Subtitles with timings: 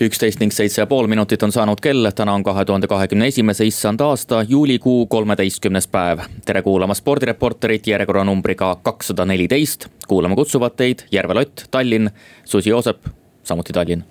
[0.00, 3.64] üksteist ning seitse ja pool minutit on saanud kell, täna on kahe tuhande kahekümne esimese
[3.66, 6.26] issand aasta juulikuu kolmeteistkümnes päev.
[6.44, 9.86] tere kuulama spordireporterit järjekorranumbriga kakssada neliteist.
[10.08, 12.10] kuulama kutsuvad teid Järve Lott, Tallinn,
[12.44, 13.06] Susi Joosep,
[13.42, 14.04] samuti Tallinn.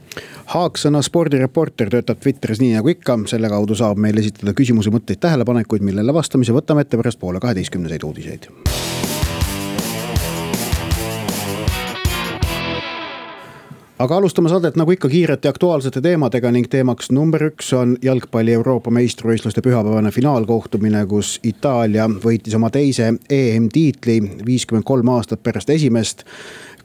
[0.46, 5.86] Haaksõna spordireporter töötab Twitteris nii nagu ikka, selle kaudu saab meil esitada küsimusi, mõtteid, tähelepanekuid,
[5.86, 8.50] millele vastamise võtame ette pärast poole kaheteistkümneseid uudiseid
[14.00, 18.92] aga alustame saadet nagu ikka kiirete aktuaalsete teemadega ning teemaks number üks on jalgpalli Euroopa
[18.92, 26.26] meistrivõistluste pühapäevane finaalkohtumine, kus Itaalia võitis oma teise EM-tiitli viiskümmend kolm aastat pärast esimest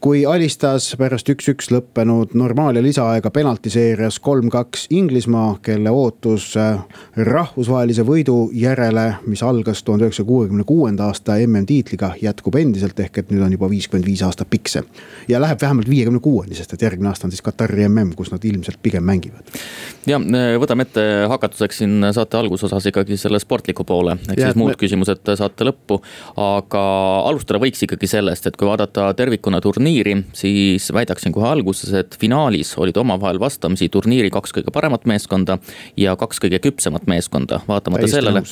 [0.00, 6.78] kui alistas pärast üks-üks lõppenud normaal- ja lisaaega penaltiseerias kolm-kaks Inglismaa, kelle ootus äh,
[7.16, 13.34] rahvusvahelise võidu järele, mis algas tuhande üheksasaja kuuekümne kuuenda aasta MM-tiitliga, jätkub endiselt, ehk et
[13.34, 14.84] nüüd on juba viiskümmend viis aastat pikk see.
[15.28, 18.44] ja läheb vähemalt viiekümne kuueni, sest et järgmine aasta on siis Katari MM, kus nad
[18.44, 19.52] ilmselt pigem mängivad.
[20.08, 20.16] ja
[20.60, 24.80] võtame ette hakatuseks siin saate algusosas ikkagi selle sportliku poole, ehk siis muud me...
[24.80, 26.00] küsimused saate lõppu.
[26.40, 26.88] aga
[27.28, 32.14] alustada võiks ikkagi sellest, et kui vaadata tervikuna turniiri turniiri, siis väidaksin kohe alguses, et
[32.20, 35.58] finaalis olid omavahel vastamisi turniiri kaks kõige paremat meeskonda
[35.98, 38.42] ja kaks kõige küpsemat meeskonda, vaatamata Täiesti sellele.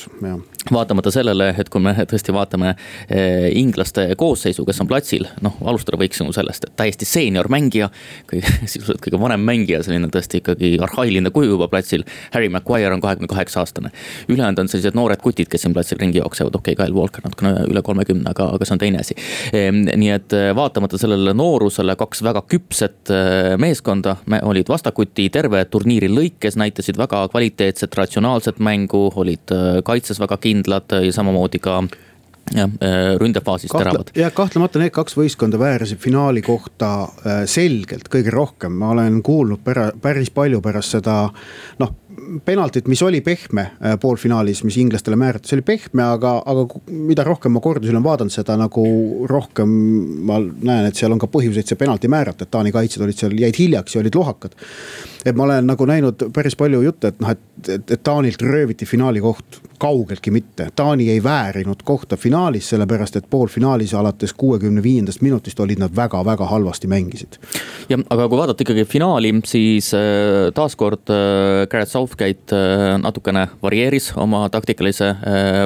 [0.71, 5.97] vaatamata sellele, et kui me tõesti vaatame eh, inglaste koosseisu, kes on platsil, noh, alustada
[6.01, 7.89] võiksime sellest, et täiesti seenior mängija.
[8.65, 12.03] sisuliselt kõige vanem mängija, selline tõesti ikkagi arhailine kuju juba platsil.
[12.33, 13.91] Harry Maguire on kahekümne kaheksa aastane.
[14.27, 17.65] ülejäänud on sellised noored kutid, kes siin platsil ringi jooksevad, okei okay,, Kyle Walker natukene
[17.69, 19.15] üle kolmekümne, aga, aga see on teine asi.
[19.53, 25.29] Ehm, nii et eh, vaatamata sellele sellele noorusele kaks väga küpset äh, meeskonda olid vastakuti
[25.29, 31.59] terve turniiri lõikes, näitasid väga kvaliteetset, ratsionaalset mängu, olid äh, kaitses väga kindlad ja samamoodi
[31.59, 31.81] ka
[32.53, 34.11] jah, äh, ründefaasis Kahtle, teravad.
[34.15, 37.09] jah, kahtlemata need kaks võistkonda väärisid finaali kohta
[37.45, 41.27] selgelt kõige rohkem, ma olen kuulnud pära, päris palju pärast seda
[41.79, 41.97] noh
[42.45, 47.25] penaltit, mis oli pehme äh, poolfinaalis, mis inglastele määrati, see oli pehme, aga, aga mida
[47.27, 48.85] rohkem ma kordusi olen vaadanud, seda nagu
[49.29, 49.75] rohkem
[50.29, 53.37] ma näen, et seal on ka põhjuseid see penalti määrata, et Taani kaitsjad olid seal,
[53.39, 54.55] jäid hiljaks ja olid lohakad.
[55.25, 58.87] et ma olen nagu näinud päris palju jutte, et noh, et, et, et Taanilt rööviti
[58.87, 60.69] finaali koht, kaugeltki mitte.
[60.75, 66.45] Taani ei väärinud kohta finaalis, sellepärast et poolfinaalis alates kuuekümne viiendast minutist olid nad väga-väga
[66.45, 67.39] halvasti mängisid.
[67.89, 74.11] jah, aga kui vaadata ikkagi finaali, siis äh, taaskord äh, Garrett Southgate äh, natukene varieeris
[74.17, 75.13] oma taktikalise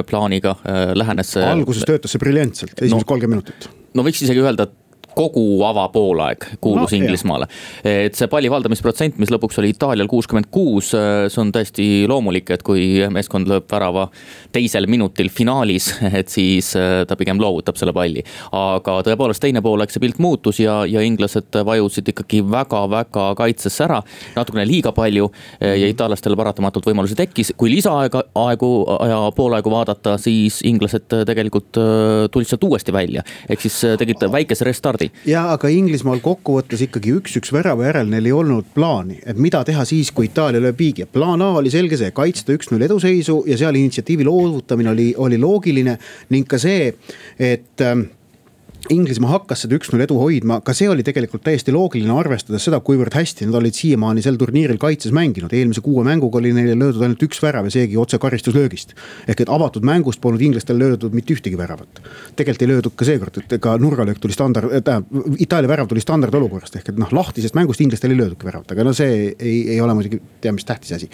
[0.08, 0.56] plaaniga,
[0.94, 1.36] lähenes.
[1.40, 4.83] alguses töötas see briljantselt, esimesed kolmkümmend minutit no võiks isegi öelda, et
[5.14, 7.48] kogu avapoolaeg kuulus no, Inglismaale.
[7.84, 12.62] et see palli valdamisprotsent, mis lõpuks oli Itaalial kuuskümmend kuus, see on täiesti loomulik, et
[12.66, 14.08] kui meeskond lööb värava
[14.54, 18.24] teisel minutil finaalis, et siis äh, ta pigem loovutab selle palli.
[18.54, 24.00] aga tõepoolest teine poolaeg see pilt muutus ja, ja inglased vajusid ikkagi väga-väga kaitsesse ära.
[24.36, 28.72] natukene liiga palju äh, ja itaallastel paratamatult võimalusi tekkis, kui lisaaega, aegu
[29.08, 33.24] ja poolaegu vaadata, siis inglased tegelikult äh, tulid sealt uuesti välja.
[33.48, 35.30] ehk siis tegid väikese restardi läbi.
[35.30, 39.84] ja aga Inglismaal kokkuvõttes ikkagi üks-üks värava järel neil ei olnud plaani, et mida teha
[39.84, 41.06] siis, kui Itaalia lööb viigi.
[41.06, 45.98] plaan A oli selge see, kaitsta üks-null eduseisu ja seal initsiatiivi loovutamine oli, oli loogiline
[46.30, 46.92] ning ka see,
[47.38, 48.08] et ähm,
[48.92, 53.14] Inglismaa hakkas seda üks-null edu hoidma, ka see oli tegelikult täiesti loogiline, arvestades seda, kuivõrd
[53.16, 55.52] hästi nad olid siiamaani sel turniiril kaitses mänginud.
[55.56, 58.92] eelmise kuue mänguga oli neile löödud ainult üks värav ja seegi otse karistuslöögist.
[59.28, 62.02] ehk et avatud mängust polnud inglastel löödud mitte ühtegi väravat.
[62.36, 66.76] tegelikult ei löödud ka seekord, et ega nurgalöök tuli standard, tähendab Itaalia värav tuli standardolukorrast
[66.76, 69.94] ehk et noh, lahtisest mängust inglastel ei löödudki väravat, aga no see ei, ei ole
[69.96, 71.08] muidugi tea mis tähtis asi.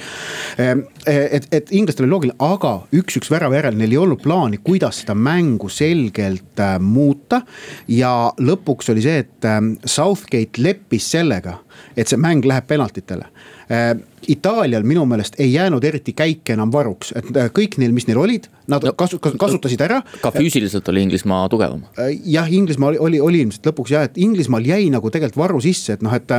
[0.59, 5.05] Ehm, et, et inglastel oli loogiline, aga üks-üks värava järel neil ei olnud plaani, kuidas
[5.05, 7.45] seda mängu selgelt äh, muuta
[7.89, 11.59] ja lõpuks oli see, et ähm, Southgate leppis sellega,
[11.97, 13.29] et see mäng läheb penaltitele.
[13.71, 13.93] Äh,
[14.31, 18.21] Itaalial minu meelest ei jäänud eriti käike enam varuks, et äh, kõik neil, mis neil
[18.21, 20.01] olid, nad no, kasu-, kasutasid ära.
[20.23, 21.85] ka füüsiliselt oli Inglismaa tugevam.
[21.99, 25.61] Äh, jah, Inglismaa oli, oli, oli ilmselt lõpuks jah, et Inglismaal jäi nagu tegelikult varu
[25.65, 26.31] sisse, et noh, et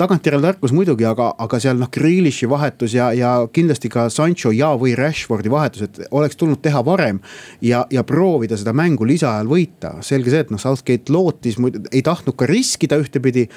[0.00, 4.72] tagantjärele tarkus muidugi, aga, aga seal noh, Grealishi vahetus ja, ja kindlasti ka Sancho ja,
[4.78, 7.20] või Rashfordi vahetus, et oleks tulnud teha varem.
[7.62, 11.58] ja, ja proovida seda mängu lisaajal võita, selge see, et noh, Southgate lootis,
[11.92, 13.48] ei tahtnud ka riskida ühtepidi.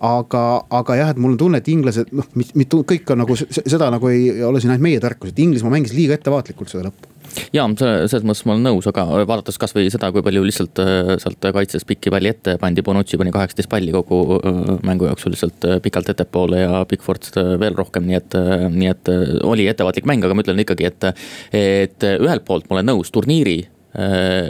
[0.00, 4.08] aga, aga jah, et mul on tunne, et inglased noh, kõik on nagu seda nagu
[4.12, 7.15] ei ole siin ainult meie tarkus, et Inglismaa mängis liiga ettevaatlikult seda lõppu
[7.54, 11.48] ja selles mõttes ma olen nõus, aga vaadates kasvõi seda, kui palju lihtsalt äh, sealt
[11.56, 15.80] kaitses pikki palli ette pandi, Bonucci pani kaheksateist palli kogu äh, mängu jooksul lihtsalt äh,
[15.84, 17.30] pikalt ettepoole ja Bigford
[17.60, 18.38] veel rohkem, nii et,
[18.72, 19.12] nii et
[19.46, 21.10] oli ettevaatlik mäng, aga ma ütlen ikkagi, et,
[21.56, 23.60] et ühelt poolt ma olen nõus, turniiri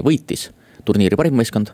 [0.04, 0.48] võitis.
[0.86, 1.70] Turniiri parim meeskond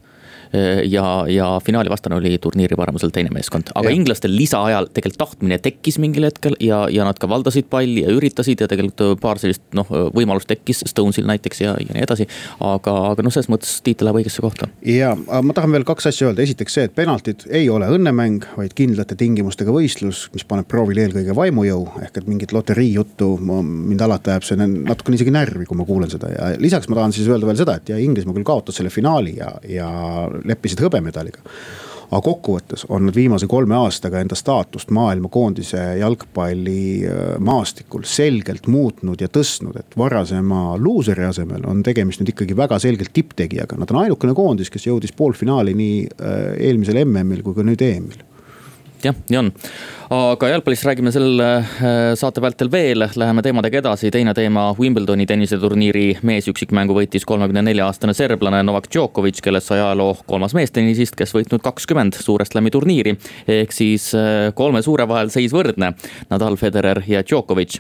[0.85, 3.97] ja, ja finaali vastane oli turniiri paremusel teine meeskond, aga ja.
[3.97, 8.61] inglastel lisaajal tegelikult tahtmine tekkis mingil hetkel ja, ja nad ka valdasid palli ja üritasid
[8.61, 12.27] ja tegelikult paar sellist noh, võimalust tekkis Stonesil näiteks ja, ja nii edasi.
[12.61, 14.69] aga, aga noh, selles mõttes tiitel läheb õigesse kohta.
[14.87, 18.47] ja, aga ma tahan veel kaks asja öelda, esiteks see, et penaltid ei ole õnnemäng,
[18.59, 24.05] vaid kindlate tingimustega võistlus, mis paneb proovile eelkõige vaimujõu ehk et mingit loterii juttu, mind
[24.05, 27.31] alati ajab see natukene isegi närvi, kui ma kuulen seda ja lisaks ma tahan siis
[27.31, 29.89] öelda veel seda, et ja Inglismaa küll kaotas selle finaali ja, ja
[30.49, 31.43] leppisid hõbemedaliga.
[32.13, 39.23] Aga kokkuvõttes on nad viimase kolme aastaga enda staatust maailmakoondise jalgpalli äh, maastikul selgelt muutnud
[39.25, 43.81] ja tõstnud, et varasema luuseri asemel on tegemist nüüd ikkagi väga selgelt tipptegijaga.
[43.81, 46.37] Nad on ainukene koondis, kes jõudis poolfinaali nii äh,
[46.69, 48.29] eelmisel MM-il kui ka nüüd EM-il
[49.05, 49.51] jah, nii on.
[50.13, 54.11] aga jalgpallist räägime selle äh, saate vältel veel, läheme teemadega edasi.
[54.13, 60.17] teine teema, Wimbledoni tenniseturniiri meesüksikmängu võitis kolmekümne nelja aastane serblane Novak Djokovic, kellest sai ajaloo
[60.27, 63.17] kolmas meestennisist, kes võitnud kakskümmend Suure Slami turniiri.
[63.49, 65.95] ehk siis äh, kolme suure vahel seis võrdne,
[66.31, 67.79] Nadal, Federer ja Djokovic.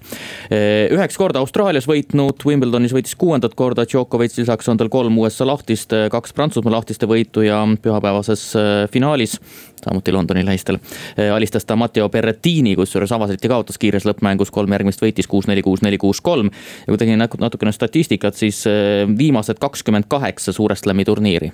[0.51, 5.47] Äh, üheksa korda Austraalias võitnud, Wimbledonis võitis kuuendat korda Djokovic, lisaks on tal kolm USA
[5.47, 8.53] lahtist, kaks Prantsusmaa lahtiste võitu ja pühapäevases
[8.93, 9.39] finaalis
[9.85, 10.79] samuti Londoni lähistel.
[11.17, 15.99] Eh, alistas ta Matteo Berrettini, kusjuures avasiti kaotas kiires lõppmängus, kolm järgmist võitis kuus-neli, kuus-neli,
[15.99, 16.51] kuus-kolm.
[16.87, 21.53] ja kui tegin natukene statistikat, siis eh, viimased kakskümmend kaheksa Suure Slami turniiri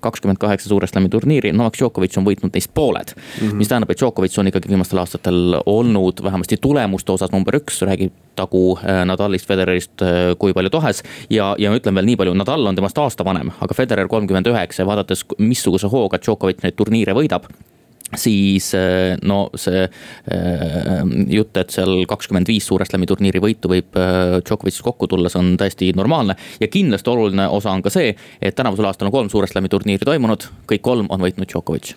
[0.00, 3.48] kakskümmend kaheksa Suure Slami turniiri, Novak Djokovic on võitnud neist pooled mm.
[3.48, 3.54] -hmm.
[3.60, 8.12] mis tähendab, et Djokovic on ikkagi viimastel aastatel olnud vähemasti tulemuste osas number üks, räägib
[8.36, 10.04] tagu eh, Nadalist, Federerist
[10.38, 11.02] kui palju tahes.
[11.30, 14.46] ja, ja ma ütlen veel nii palju, Nadal on temast aasta vanem, aga Federer kolmkümmend
[14.46, 17.50] üheksa ja vaadates, missuguse hooga Djokovic neid turniire võidab
[18.16, 23.98] siis eh, no see eh, jutt, et seal kakskümmend viis Suure Slami turniiri võitu võib
[24.00, 26.36] eh, Djokovicist kokku tulla, see on täiesti normaalne.
[26.60, 30.08] ja kindlasti oluline osa on ka see, et tänavusel aastal on kolm Suure Slami turniiri
[30.08, 31.94] toimunud, kõik kolm on võitnud Djokovic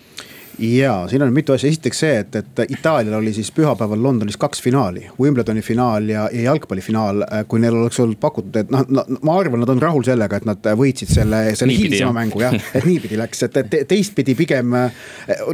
[0.58, 4.62] ja siin on mitu asja, esiteks see, et, et Itaalial oli siis pühapäeval Londonis kaks
[4.62, 7.24] finaali, Wimbledoni finaal ja, ja jalgpallifinaal.
[7.48, 8.84] kui neil oleks olnud pakutud, et noh,
[9.22, 12.86] ma arvan, nad on rahul sellega, et nad võitsid selle, selle hilisema mängu jah, et
[12.88, 14.76] niipidi läks, et, et teistpidi pigem.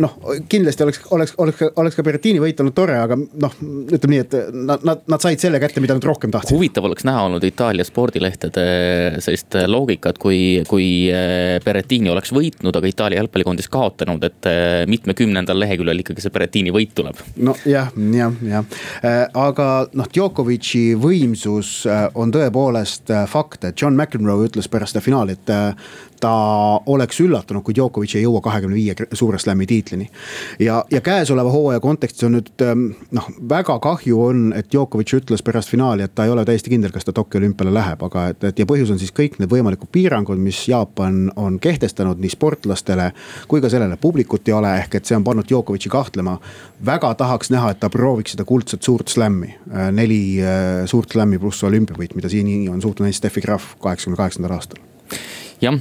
[0.02, 0.16] noh,
[0.50, 3.58] kindlasti oleks, oleks, oleks, oleks ka Berrettini võit olnud tore, aga noh,
[3.94, 6.54] ütleme nii, et nad, nad, nad said selle kätte, mida nad rohkem tahtsid.
[6.56, 8.66] huvitav oleks näha olnud Itaalia spordilehtede
[9.24, 10.88] sellist loogikat, kui, kui
[11.64, 14.52] Berrettini oleks võitnud, aga Itaalia jalgpallikoondis kaotanud, et
[14.88, 17.20] mitmekümnendal leheküljel ikkagi see Berrettini võit tuleb.
[17.36, 18.66] nojah, jah, jah,
[19.02, 19.68] äh, aga
[19.98, 25.36] noh, Djokovic'i võimsus äh, on tõepoolest äh, fakt, et John McEnroe ütles pärast seda finaali,
[25.38, 25.52] et
[26.20, 26.32] ta
[26.86, 30.08] oleks üllatunud, kui Djokovic ei jõua kahekümne viie suure slam'i tiitlini.
[30.58, 35.44] ja, ja käesoleva hooaja kontekstis on nüüd ähm, noh, väga kahju on, et Djokovic ütles
[35.44, 38.44] pärast finaali, et ta ei ole täiesti kindel, kas ta Tokyo olümpiale läheb, aga et,
[38.50, 43.10] et ja põhjus on siis kõik need võimalikud piirangud, mis Jaapan on kehtestanud nii sportlastele
[43.48, 46.38] kui ka sellele publikut ei ole, ehk et see on pannud Djokovic'i kahtlema.
[46.86, 49.54] väga tahaks näha, et ta prooviks seda kuldset suurt slam'i,
[49.92, 54.54] neli äh, suurt slam'i pluss olümpiavõit, mida siiani on suutnud näiteks Steffi Graf kaheksakümne kaheksandal
[54.58, 54.97] aastal
[55.60, 55.74] jah,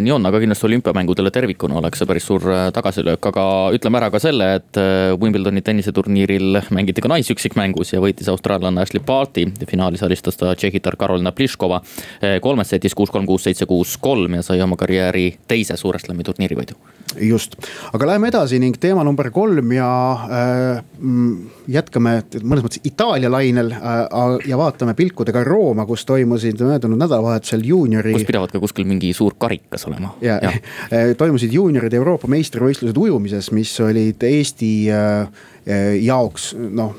[0.00, 3.44] nii on, aga kindlasti olümpiamängudele tervikuna oleks see päris suur äh, tagasilöök, aga
[3.76, 9.02] ütleme ära ka selle, et äh, Wimbledoni tenniseturniiril mängiti ka naisüksikmängus ja võitis austraallanna Ashley
[9.04, 9.46] Barti.
[9.70, 14.80] finaalis alistas ta tšehhitar Karolina Pliškova äh, kolmes setis kuus-kolm, kuus-seitse, kuus-kolm ja sai oma
[14.80, 16.78] karjääri teise Suure Slami turniiri võidu
[17.18, 17.56] just,
[17.92, 19.90] aga läheme edasi ning teema number kolm ja
[20.26, 27.00] äh, mm, jätkame mõnes mõttes Itaalia lainel äh, ja vaatame pilkudega Rooma, kus toimusid möödunud
[27.00, 28.14] nädalavahetusel juuniori.
[28.16, 30.14] kus pidavat ka kuskil mingi suur karikas olema.
[30.24, 30.54] ja, ja.,
[30.94, 36.94] äh, toimusid juunioride Euroopa meistrivõistlused ujumises, mis olid Eesti äh, äh jaoks noh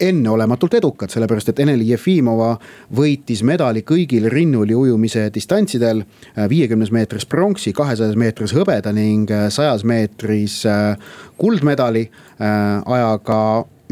[0.00, 2.52] enneolematult edukad, sellepärast et Eneli Jefimova
[2.96, 6.04] võitis medali kõigil rinnuli ujumise distantsidel.
[6.48, 10.96] viiekümnes meetris pronksi, kahesajas meetris hõbeda ning sajas meetris äh,
[11.38, 13.40] kuldmedali äh, ajaga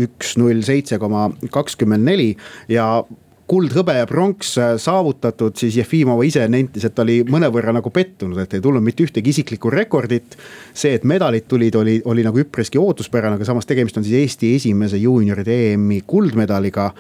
[0.01, 2.33] üks null seitse koma kakskümmend neli
[2.69, 3.05] ja
[3.51, 7.93] kuld, hõbe ja pronks äh, saavutatud, siis Jefimova ise nentis, et ta oli mõnevõrra nagu
[7.95, 10.39] pettunud, et ei tulnud mitte ühtegi isiklikku rekordit.
[10.73, 14.55] see, et medalid tulid, oli, oli nagu üpriski ootuspärane, aga samas tegemist on siis Eesti
[14.57, 16.93] esimese juunioride EM-i kuldmedaliga.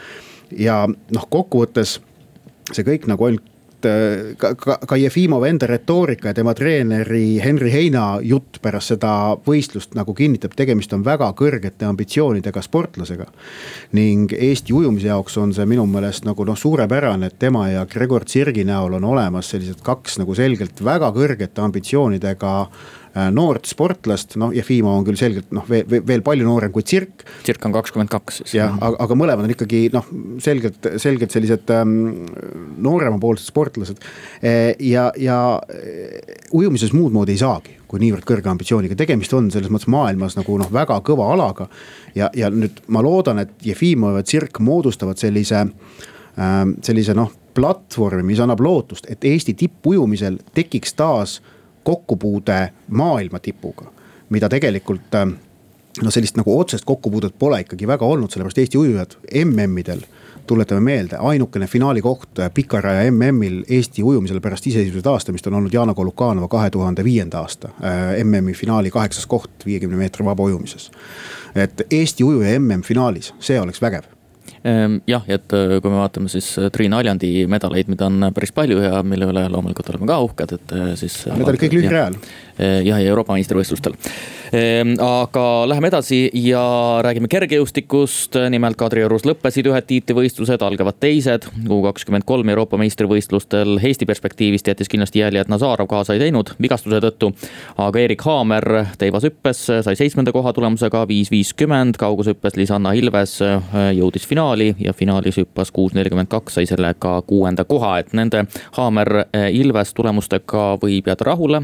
[0.58, 1.98] ja noh, kokkuvõttes
[2.72, 3.53] see kõik nagu ainult
[3.84, 8.94] et äh, ka, ka, ka Jefimov enda retoorika ja tema treeneri Henri Heina jutt pärast
[8.94, 9.12] seda
[9.46, 13.26] võistlust nagu kinnitab, tegemist on väga kõrgete ambitsioonidega sportlasega.
[13.92, 18.24] ning Eesti ujumise jaoks on see minu meelest nagu noh, suurepärane, et tema ja Gregor
[18.24, 22.54] Tsirgi näol on olemas sellised kaks nagu selgelt väga kõrgete ambitsioonidega
[23.14, 27.23] noort sportlast, noh Jefimov on küll selgelt noh, veel, veel palju noorem kui Tsirk.
[27.47, 28.56] Tsirk on kakskümmend kaks siis.
[28.59, 30.09] jah, aga, aga mõlemad on ikkagi noh,
[30.42, 31.94] selgelt, selgelt sellised ähm,
[32.83, 34.02] nooremapoolsed sportlased.
[34.42, 35.38] Äh, ja, ja
[35.71, 40.35] äh, ujumises muud moodi ei saagi, kui niivõrd kõrge ambitsiooniga, tegemist on selles mõttes maailmas
[40.40, 41.71] nagu noh, väga kõva alaga.
[42.18, 48.25] ja, ja nüüd ma loodan, et Jefimov ja Tsirk moodustavad sellise ähm,, sellise noh platvormi,
[48.26, 51.53] mis annab lootust, et Eesti tippujumisel tekiks taas äh,
[51.84, 53.90] kokkupuude maailma tipuga,
[54.28, 55.28] mida tegelikult äh,
[56.02, 60.04] no sellist nagu otsest kokkupuudet pole ikkagi väga olnud, sellepärast Eesti ujujad MM-idel
[60.46, 65.72] tuletame meelde, ainukene finaali koht äh, pikaraja MM-il Eesti ujumisel pärast iseseisvuse taastamist on olnud
[65.72, 70.90] Jana Kolukanova kahe tuhande viienda aasta äh, MM-i finaali kaheksas koht viiekümne meetri vabaujumises.
[71.54, 74.13] et Eesti ujuja MM-finaalis, see oleks vägev
[74.64, 78.80] jah, et äh, kui me vaatame siis äh, Triin Aljandi medaleid, mida on päris palju
[78.80, 81.18] ja mille üle loomulikult oleme ka uhked, et äh, siis.
[81.28, 82.16] Need olid kõik lühiajal.
[82.58, 83.99] Jah, ja Euroopa meistrivõistlustel.
[84.54, 86.62] Ehm, aga läheme edasi ja
[87.02, 88.37] räägime kergejõustikust.
[88.50, 91.49] nimelt Kadriorus lõppesid ühed tiitlivõistlused, algavad teised.
[91.68, 96.52] U kakskümmend kolm Euroopa meistrivõistlustel Eesti perspektiivist jättis kindlasti jälje, et Nazarov kaasa ei teinud
[96.62, 97.32] vigastuse tõttu.
[97.78, 103.40] aga Erik Haamer teivashüppes sai seitsmenda koha tulemusega viis viiskümmend, kaugushüppes Liis-Anna Ilves
[103.96, 108.46] jõudis finaali ja finaalis hüppas kuus nelikümmend kaks, sai sellega kuuenda koha, et nende
[108.76, 109.50] Haamer eh,
[109.94, 111.62] tulemustega võib jääda rahule.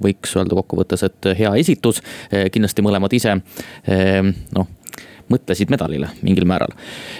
[0.00, 2.00] Eh, võiks öelda kokkuvõttes, et hea esitus,
[2.32, 3.40] eh, kindlasti mõlemad ise
[4.52, 4.66] noh
[5.30, 6.72] mõtlesid medalile mingil määral.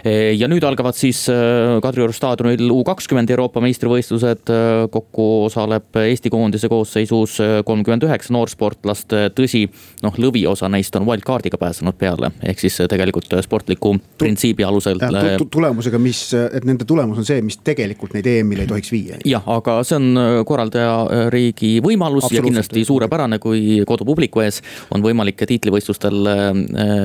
[0.05, 1.37] E, ja nüüd algavad siis e,
[1.83, 4.51] Kadrioru staadionil U kakskümmend Euroopa meistrivõistlused.
[4.51, 4.61] E,
[4.91, 9.65] kokku osaleb Eesti koondise koosseisus kolmkümmend üheksa noorsportlast, tõsi,
[10.05, 15.01] noh, lõviosa neist on wildcard'iga pääsenud peale, ehk siis tegelikult sportliku printsiibi alusel.
[15.51, 19.21] tulemusega, mis, et nende tulemus on see, mis tegelikult neid EM-ile ei tohiks viia.
[19.29, 24.61] jah, aga see on korraldajariigi võimalus ja kindlasti suurepärane, kui kodupubliku ees
[24.95, 26.31] on võimalik tiitlivõistlustel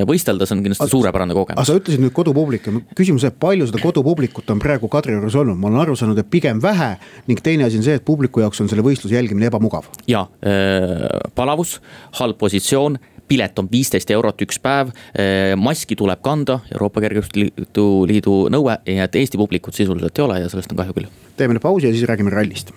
[0.08, 1.58] võistelda, see on kindlasti suurepärane kogemus.
[1.60, 5.60] aga sa ütlesid nüüd kodupublik ja küsimus, et palju seda kodupublikut on praegu Kadriorus olnud,
[5.60, 6.96] ma olen aru saanud, et pigem vähe.
[7.28, 9.90] ning teine asi on see, et publiku jaoks on selle võistluse jälgimine ebamugav.
[10.08, 11.80] ja äh, palavus,
[12.20, 18.46] halb positsioon pilet on viisteist eurot üks päev, äh, maski tuleb kanda, Euroopa Kergejõustiku Liidu
[18.54, 21.14] nõue, et Eesti publikut sisuliselt ei ole ja sellest on kahju küll.
[21.38, 22.72] teeme nüüd pausi ja siis räägime rallist.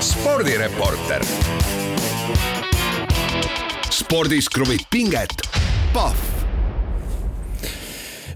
[0.00, 1.59] spordireporter
[4.10, 5.42] spordis kruvib pinget,
[5.94, 6.39] Pahv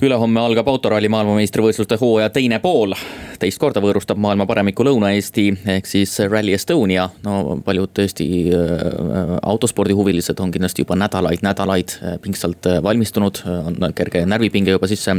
[0.04, 2.94] ülehomme algab autoralli maailmameistrivõistluste hooaja teine pool.
[3.38, 5.44] teist korda võõrustab maailma paremiku Lõuna-Eesti
[5.74, 7.08] ehk siis Rally Estonia.
[7.24, 14.24] no paljud Eesti äh, autospordihuvilised on kindlasti juba nädalaid-nädalaid äh, pingsalt äh, valmistunud, on kerge
[14.26, 15.16] närvipinge juba sisse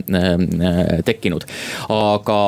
[1.05, 1.45] tekkinud.
[1.89, 2.39] aga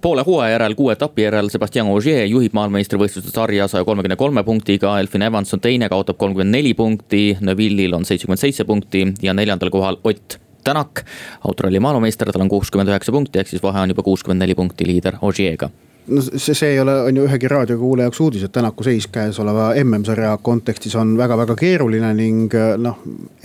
[0.00, 4.98] poole hooaja järel, kuue etapi järel Sebastian Ogier juhib maailmameistrivõistluste sarja saja kolmekümne kolme punktiga,
[5.00, 9.70] Elfin Evans on teine, kaotab kolmkümmend neli punkti, Neville'il on seitsekümmend seitse punkti ja neljandal
[9.70, 11.04] kohal Ott Tänak,
[11.44, 14.86] autoralli maailmameister, tal on kuuskümmend üheksa punkti, ehk siis vahe on juba kuuskümmend neli punkti
[14.88, 15.70] liider Ogier'ga
[16.06, 19.70] no see, see ei ole, on ju ühegi raadiokuulaja jaoks uudis, et Tänaku seis käesoleva
[19.84, 22.98] MM-sarja kontekstis on väga-väga keeruline ning noh,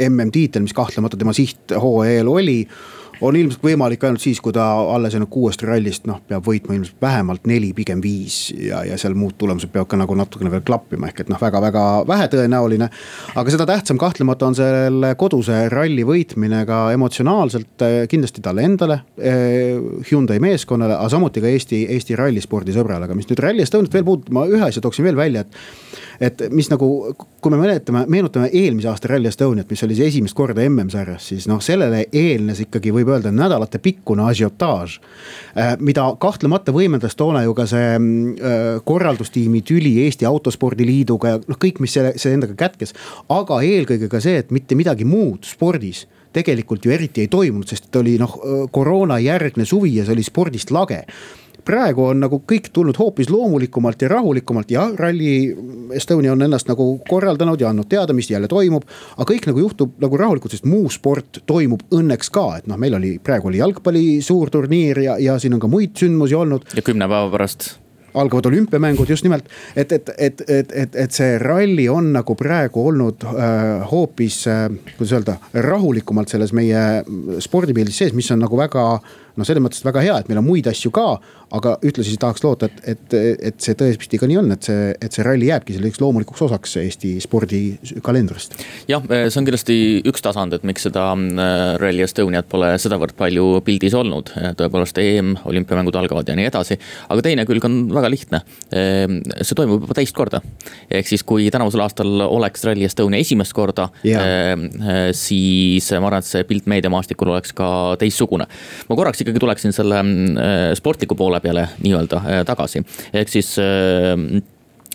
[0.09, 2.59] MM-tiitel, mis kahtlemata tema siht hooaja eel oli
[3.21, 7.01] on ilmselt võimalik ainult siis, kui ta alles jäänud kuuest rallist noh, peab võitma ilmselt
[7.01, 11.09] vähemalt neli, pigem viis ja, ja seal muud tulemused peavad ka nagu natukene veel klappima,
[11.09, 12.89] ehk et noh, väga-väga vähetõenäoline.
[13.35, 19.01] aga seda tähtsam kahtlemata on selle koduse ralli võitmine ka emotsionaalselt eh, kindlasti talle endale,
[19.17, 23.93] eh, Hyundai meeskonnale, aga samuti ka Eesti, Eesti rallispordi sõbrale, aga mis nüüd Rally Estoniat
[23.93, 28.03] veel puudutab, ma ühe asja tooksin veel välja, et et mis nagu, kui me mäletame,
[28.11, 32.59] meenutame eelmise aasta Rally Estoniat, mis oli siis esimest korda MM-sarjas, siis noh, sellele eelnes
[32.65, 34.99] ikkagi võib öelda nädalatepikkune asiotaaž.
[35.55, 41.41] Äh, mida kahtlemata võimendas toona ju ka see äh, korraldustiimi tüli Eesti Autospordi Liiduga ja
[41.41, 42.95] noh, kõik, mis selle, see endaga kätkes.
[43.29, 47.95] aga eelkõige ka see, et mitte midagi muud spordis tegelikult ju eriti ei toimunud, sest
[47.97, 48.35] oli noh
[48.71, 50.99] koroonajärgne suvi ja see oli spordist lage
[51.69, 55.33] praegu on nagu kõik tulnud hoopis loomulikumalt ja rahulikumalt ja Rally
[55.95, 58.88] Estonia on ennast nagu korraldanud ja andnud teada, mis jälle toimub.
[59.17, 62.97] aga kõik nagu juhtub nagu rahulikult, sest muu sport toimub õnneks ka, et noh, meil
[62.97, 66.65] oli praegu oli jalgpalli suurturniir ja, ja siin on ka muid sündmusi olnud.
[66.75, 67.75] ja kümne päeva pärast
[68.13, 72.87] algavad olümpiamängud just nimelt, et, et, et, et, et, et see ralli on nagu praegu
[72.91, 77.03] olnud äh, hoopis äh,, kuidas öelda, rahulikumalt selles meie
[77.43, 78.85] spordipildis sees, mis on nagu väga
[79.39, 81.05] noh, selles mõttes väga hea, et meil on muid asju ka,
[81.55, 83.15] aga ühtlasi tahaks loota, et, et,
[83.49, 86.75] et see tõesti ka nii on, et see, et see ralli jääbki selliseks loomulikuks osaks
[86.83, 88.57] Eesti spordikalendrist.
[88.89, 89.77] jah, see on kindlasti
[90.09, 94.33] üks tasand, et miks seda äh, Rally Estoniat pole sedavõrd palju pildis olnud.
[94.59, 98.41] tõepoolest EM, olümpiamängud algavad ja nii edasi, aga teine külg on väga lihtne.
[98.74, 100.41] Ehm, see toimub juba teist korda.
[100.89, 104.68] ehk siis, kui tänavusel aastal oleks Rally Estonia esimest korda, ehm,
[105.15, 107.70] siis ma arvan, et see pilt meediamaastikul oleks ka
[108.01, 108.48] teistsugune.
[108.89, 114.15] ma korraks ikkagi tuleksin selle äh, sportliku poole peale nii-öelda äh, tagasi, ehk siis äh,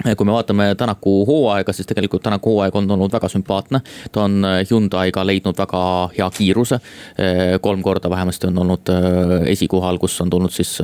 [0.02, 3.80] kui me vaatame Tänaku hooaega, siis tegelikult Tänaku hooaeg on olnud väga sümpaatne.
[4.12, 6.80] ta on Hyundai'ga leidnud väga hea kiiruse.
[7.60, 8.90] kolm korda vähemasti on olnud
[9.46, 10.78] esikohal, kus on tulnud siis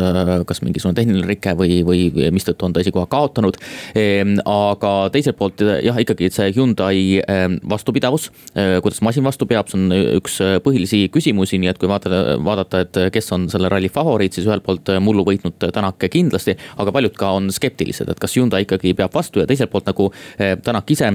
[0.47, 3.59] kas mingisugune tehniline rike või, või mistõttu on ta esikoha kaotanud.
[3.99, 9.81] Ehm, aga teiselt poolt jah, ikkagi see Hyundai ehm, vastupidavus, kuidas masin vastu peab, see
[9.81, 14.39] on üks põhilisi küsimusi, nii et kui vaadata, vaadata, et kes on selle ralli favoriit,
[14.39, 18.65] siis ühelt poolt mullu võitnud Tänak kindlasti, aga paljud ka on skeptilised, et kas Hyundai
[18.65, 21.15] ikkagi peab vastu ja teiselt poolt nagu eh, Tänak ise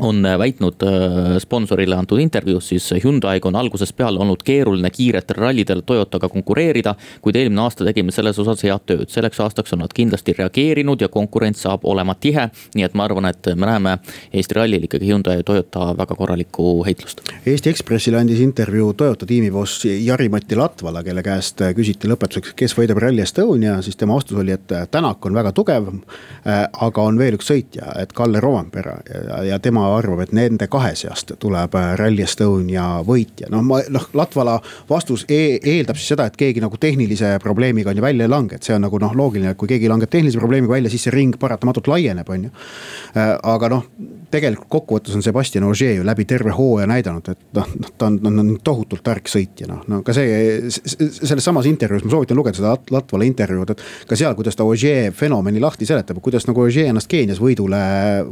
[0.00, 5.82] on väitnud äh, sponsorile antud intervjuus, siis Hyundai'ga on algusest peale olnud keeruline kiiretel rallidel
[5.86, 6.94] Toyotaga konkureerida.
[7.22, 11.08] kuid eelmine aasta tegime selles osas head tööd, selleks aastaks on nad kindlasti reageerinud ja
[11.08, 12.48] konkurents saab olema tihe.
[12.74, 13.98] nii et ma arvan, et me näeme
[14.32, 17.22] Eesti rallil ikkagi Hyundai ja Toyota väga korralikku heitlust.
[17.46, 23.22] Eesti Ekspressile andis intervjuu Toyota tiimiboss Jari-Mati Latvala, kelle käest küsiti lõpetuseks, kes võidab Rally
[23.22, 25.88] Estonia, siis tema vastus oli, et Tänak on väga tugev.
[25.88, 30.68] Äh, aga on veel üks sõitja, et Kalle Rovampere ja, ja tema arvab, et nende
[30.70, 33.50] kahe seast tuleb äh, Rally Estonia võitja.
[33.52, 38.00] noh, ma noh, Latvala vastus e eeldab siis seda, et keegi nagu tehnilise probleemiga on
[38.00, 40.40] ju välja ei lange, et see on nagu noh, loogiline, et kui keegi langeb tehnilise
[40.40, 42.54] probleemiga välja, siis see ring paratamatult laieneb, on ju.
[43.16, 43.84] Äh, aga noh,
[44.32, 48.18] tegelikult kokkuvõttes on Sebastian Ogier ju läbi terve hooaja näidanud, et noh, noh ta on,
[48.28, 52.60] on, on tohutult tark sõitja, noh, no ka see, selles samas intervjuus, ma soovitan lugeda
[52.60, 56.90] seda Latvala intervjuud, et ka seal, kuidas ta Ogier fenomeni lahti seletab, kuidas nagu Ogier
[56.92, 57.80] ennast Keenias võidule,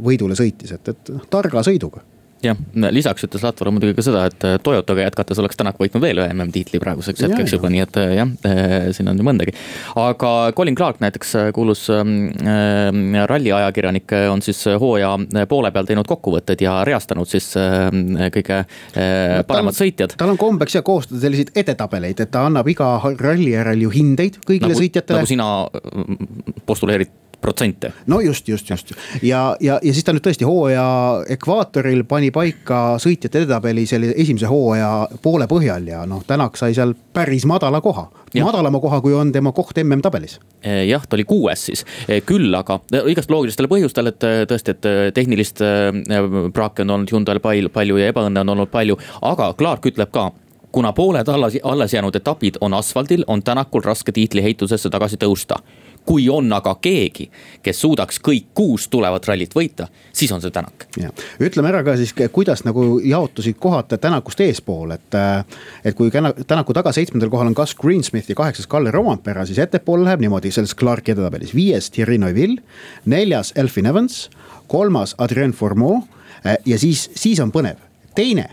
[0.03, 2.03] võidule sõitis, et, et noh, targa sõiduga
[2.43, 2.57] jah,
[2.93, 6.33] lisaks ütles Latvala muidugi ka seda, et äh, Toyotaga jätkates oleks Tänak võitnud veel ühe
[6.33, 9.53] MM-tiitli praeguseks hetkeks juba, nii et äh, jah, äh, siin on ju mõndagi.
[9.97, 12.03] aga Colin Clark näiteks, kuulus äh,
[13.31, 15.15] ralli ajakirjanik, on siis hooaja
[15.49, 17.89] poole peal teinud kokkuvõtted ja reastanud siis äh,
[18.33, 20.17] kõige äh, paremad tal, sõitjad.
[20.19, 24.41] tal on kombeks ja koostada selliseid edetabeleid, et ta annab iga ralli järel ju hindeid
[24.43, 25.23] kõigile nagu, sõitjatele.
[25.23, 25.49] nagu sina
[26.69, 27.93] postuleerid protsente.
[28.05, 30.85] no just, just, just ja, ja, ja siis ta nüüd tõesti hooaja
[31.37, 36.93] ekvaatoril pani paika sõitjate edetabeli selle esimese hooaja poole põhjal ja noh, Tänak sai seal
[37.13, 38.07] päris madala koha.
[38.43, 40.39] madalama koha, kui on tema koht MM-tabelis.
[40.61, 44.75] E, jah, ta oli kuues siis, e, küll aga e, igast loogilistel põhjustel, et tõesti,
[44.75, 45.63] et tehnilist
[46.53, 50.31] praaki on olnud Hyundai'l palju, palju ja ebaõnne on olnud palju, aga Clark ütleb ka
[50.71, 55.61] kuna pooled alles, alles jäänud etapid on asfaldil, on Tänakul raske tiitliheitusesse tagasi tõusta
[56.07, 57.27] kui on aga keegi,
[57.63, 60.87] kes suudaks kõik kuus tulevat rallit võita, siis on see Tänak.
[61.43, 65.17] ütleme ära ka siis, kuidas nagu jaotusid kohad Tänakust eespool, et.
[65.83, 66.11] et kui
[66.47, 70.51] Tänaku taga seitsmendal kohal on Gus Greensmith ja kaheksas Kalle Rompera, siis ettepoole läheb niimoodi
[70.51, 72.61] selles Clarki edetabelis, viies Thierry Neuville,
[73.05, 74.29] neljas Elfin Evans,
[74.67, 76.01] kolmas Adrien Formeau
[76.65, 77.83] ja siis, siis on põnev,
[78.15, 78.49] teine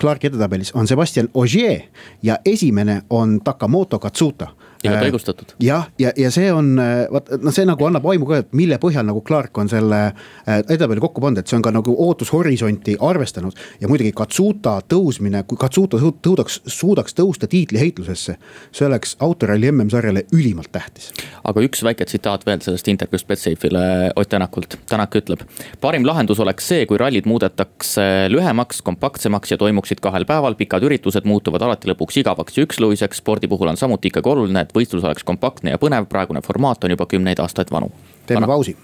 [0.00, 1.80] Clarki edetabelis on Sebastian Ogier
[2.22, 4.50] ja esimene on Takamoto Katsuta
[4.84, 5.54] igati äh, õigustatud.
[5.60, 8.54] jah, ja, ja, ja see on, äh, vaat noh, see nagu annab aimu ka, et
[8.56, 11.94] mille põhjal nagu Clark on selle äh, edetabeli kokku pannud, et see on ka nagu
[12.06, 13.56] ootushorisonti arvestanud.
[13.80, 18.36] ja muidugi Katsuta tõusmine, kui Katsuta tõudaks, suudaks tõusta tiitliheitlusesse,
[18.72, 21.10] see oleks autoralli MM-sarjale ülimalt tähtis.
[21.44, 23.84] aga üks väike tsitaat veel sellest intervjuust Betsafe'ile
[24.16, 24.78] Ott Tänakult.
[24.88, 25.40] Tänak ütleb,
[25.80, 31.26] parim lahendus oleks see, kui rallid muudetakse lühemaks, kompaktsemaks ja toimuksid kahel päeval, pikad üritused
[31.26, 35.26] muutuvad alati lõpuks igavaks ja üksluiseks, spordi puhul on samuti ikkagi oluline, et võistlus oleks
[35.26, 37.90] kompaktne ja põnev, praegune formaat on juba kümneid aastaid vanu.
[38.26, 38.76] teeme pausi.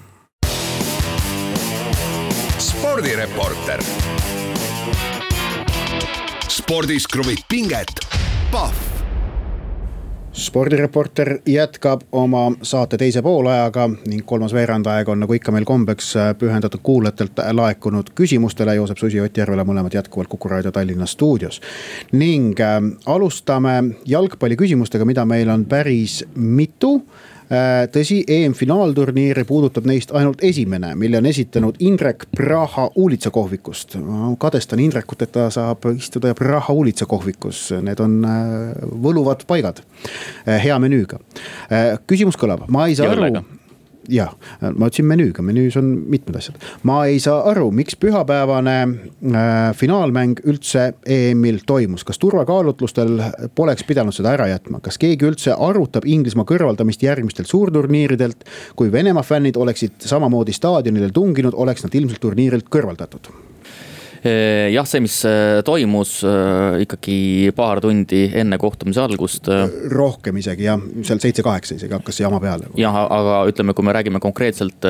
[2.59, 3.83] spordireporter.
[6.49, 8.01] spordis kruvib pinget,
[8.51, 8.96] Pahv
[10.37, 16.83] spordireporter jätkab oma saate teise poolajaga ning kolmas veerandaeg on nagu ikka meil kombeks pühendatud
[16.83, 18.75] kuulajatelt laekunud küsimustele.
[18.77, 21.61] Joosep Susi Ott Järvela mõlemad jätkuvalt Kuku raadio Tallinna stuudios.
[22.13, 27.36] ning äh, alustame jalgpalli küsimustega, mida meil on päris mitu Äh,
[27.93, 33.97] tõsi, EM-finaalturniiri puudutab neist ainult esimene, mille on esitanud Indrek Praha Uulitsa kohvikust.
[34.03, 39.85] ma kadestan Indrekut, et ta saab istuda Praha Uulitsa kohvikus, need on äh, võluvad paigad.
[40.49, 41.21] Äh, hea menüüga.
[42.07, 43.31] küsimus kõlab, ma ei saa aru
[44.13, 46.61] jah, ma ütlesin menüüga, menüüs on mitmed asjad.
[46.87, 53.19] ma ei saa aru, miks pühapäevane äh, finaalmäng üldse EM-il toimus, kas turvakaalutlustel
[53.55, 58.47] poleks pidanud seda ära jätma, kas keegi üldse arutab Inglismaa kõrvaldamist järgmistelt suurturniiridelt.
[58.77, 63.33] kui Venemaa fännid oleksid samamoodi staadionidel tunginud, oleks nad ilmselt turniirilt kõrvaldatud
[64.73, 69.51] jah, see, mis eh, toimus eh, ikkagi paar tundi enne kohtumise algust.
[69.93, 72.71] rohkem isegi jah, seal seitse-kaheksa isegi hakkas see jama peale.
[72.79, 74.87] jah, aga ütleme, kui me räägime konkreetselt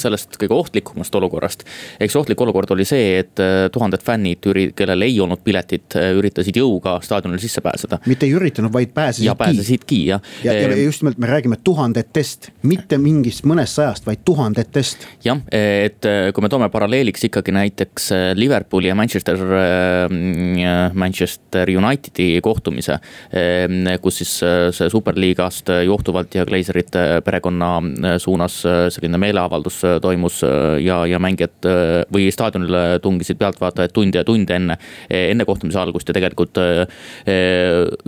[0.00, 1.64] sellest kõige ohtlikumast olukorrast.
[2.02, 3.42] eks ohtlik olukord oli see, et
[3.72, 8.00] tuhanded fännid, kellel ei olnud piletit, üritasid jõuga staadionile sisse pääseda.
[8.06, 9.28] mitte ei üritanud, vaid pääsesidki.
[9.28, 10.22] ja pääsesidki jah.
[10.44, 15.06] ja, ja just nimelt me räägime tuhandetest, mitte mingist mõnest sajast, vaid tuhandetest.
[15.24, 16.02] jah, et
[16.34, 22.92] kui me toome paralleeliks ikkagi näiteks Liverpooli Liverpooli ja Manchester, äh, Manchester Unitedi kohtumise.
[22.92, 27.82] Äh, kus siis äh, see superliigast johtuvalt ja Glazerite perekonna
[28.18, 30.42] suunas selline meeleavaldus toimus
[30.80, 31.68] ja, ja mängijad
[32.12, 34.78] või staadionile tungisid pealtvaatajad tunde ja tunde enne,
[35.10, 36.58] enne kohtumise algust ja tegelikult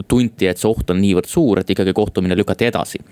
[0.09, 3.03] tunti, et see oht on niivõrd suur, et ikkagi kohtumine lükati edasi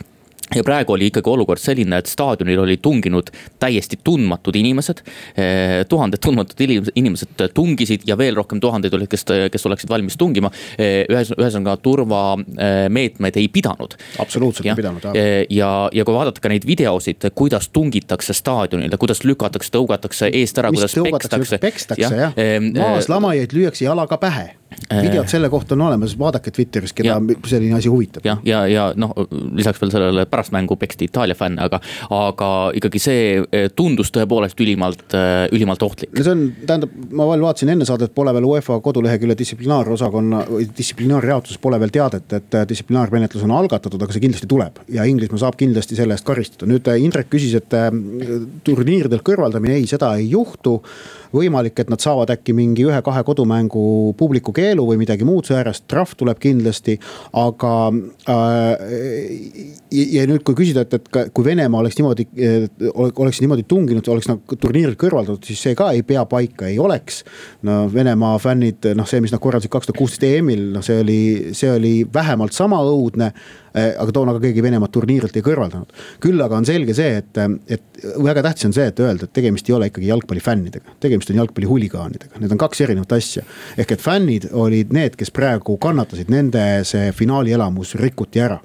[0.54, 3.30] ja praegu oli ikkagi olukord selline, et staadionil oli tunginud
[3.62, 5.02] täiesti tundmatud inimesed.
[5.36, 6.60] Eh, tuhanded tundmatud
[6.94, 10.50] inimesed tungisid ja veel rohkem tuhandeid olid, kes, kes oleksid valmis tungima.
[10.78, 13.96] Eh, ühes, ühesõnaga turvameetmed ei pidanud.
[14.22, 15.16] absoluutselt ja, ei pidanud jah.
[15.16, 20.58] Eh, ja, ja kui vaadata ka neid videosid, kuidas tungitakse staadionile, kuidas lükatakse, tõugatakse eest
[20.58, 21.58] ära, kuidas pekstakse.
[21.62, 22.36] pekstakse jah.,
[22.76, 24.52] maas lamajaid lüüakse jalaga pähe
[25.02, 28.24] videod selle kohta on olemas, vaadake Twitteris, keda ja, selline asi huvitab.
[28.24, 29.12] jah, ja, ja, ja noh,
[29.52, 34.59] lisaks veel sellele pärast mängu peksti Itaalia fänne, aga, aga ikkagi see eh, tundus tõepoolest
[34.64, 36.12] ülimalt, eh, ülimalt ohtlik.
[36.16, 40.44] no see on, tähendab, ma veel vaatasin enne saadet, pole veel UEFA kodulehekülje distsiplinaarosakonna
[40.78, 44.83] distsiplinaarjaotuses pole veel teadet, et eh, distsiplinaarmenetlus on algatatud, aga see kindlasti tuleb.
[44.92, 47.74] ja Inglismaa saab kindlasti selle eest karistada, nüüd Indrek küsis, et
[48.64, 50.81] turniiridelt kõrvaldamine, ei, seda ei juhtu
[51.35, 53.85] võimalik, et nad saavad äkki mingi ühe-kahe kodumängu
[54.18, 56.99] publiku keelu või midagi muud säärast, trahv tuleb kindlasti.
[57.33, 57.73] aga
[58.29, 58.87] äh,
[59.92, 62.27] ja nüüd, kui küsida, et, et kui Venemaa oleks niimoodi,
[62.92, 67.23] oleks niimoodi tunginud, oleks nagu turniirilt kõrvaldatud, siis see ka ei pea paika, ei oleks.
[67.66, 71.21] no Venemaa fännid, noh, see, mis nad korraldasid kaks tuhat kuusteist EM-il, noh, see oli,
[71.57, 73.33] see oli vähemalt sama õudne
[73.74, 75.92] aga toona ka keegi Venemaad turniirilt ei kõrvaldanud.
[76.20, 79.68] küll aga on selge see, et, et väga tähtis on see, et öelda, et tegemist
[79.70, 83.46] ei ole ikkagi jalgpallifännidega, tegemist on jalgpallihuligaanidega, need on kaks erinevat asja.
[83.76, 88.61] ehk et fännid olid need, kes praegu kannatasid, nende see finaali elamus rikuti ära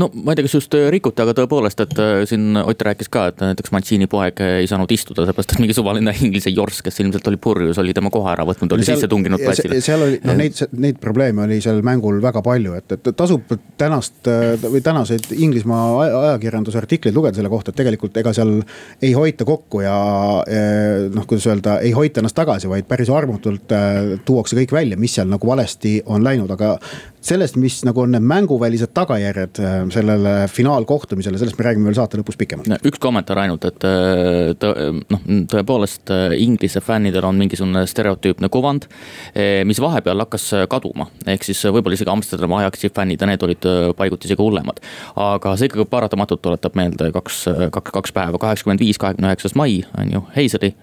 [0.00, 3.10] no ma ei tea, kas just äh, rikuti, aga tõepoolest, et äh, siin Ott rääkis
[3.12, 7.00] ka, et näiteks Mancini poeg ei saanud istuda, seepärast et mingi suvaline Inglise jorss, kes
[7.02, 9.80] ilmselt oli purjus, oli tema koha ära võtnud, oli sisse tunginud platsile.
[9.84, 14.30] seal oli, noh neid, neid probleeme oli seal mängul väga palju, et, et tasub tänast
[14.30, 18.56] äh, või tänaseid Inglismaa ajakirjanduse artikleid lugeda selle kohta, et tegelikult ega seal
[19.02, 19.96] ei hoita kokku ja
[21.14, 23.72] noh, kuidas öelda, ei hoita ennast tagasi, vaid päris armutult
[24.24, 26.74] tuuakse kõik välja, mis seal nagu valesti on läinud, aga
[27.24, 32.20] sellest, mis nagu on need mänguvälised tagajärjed äh, sellele finaalkohtumisele, sellest me räägime veel saate
[32.20, 32.86] lõpus pikemalt.
[32.86, 34.72] üks kommentaar ainult, et äh, tõ,
[35.12, 38.86] noh, tõepoolest äh, Inglise fännidel on mingisugune stereotüüpne kuvand,
[39.66, 41.06] mis vahepeal hakkas kaduma.
[41.26, 44.80] ehk siis võib-olla isegi Amsterdami Ajaxi fännid ja need olid paiguti isegi hullemad.
[45.20, 49.82] aga see ikkagi paratamatult tuletab meelde kaks, kaks, kaks päeva, kaheksakümmend viis, kahekümne üheksas mai
[49.98, 50.74] on ju Hazeli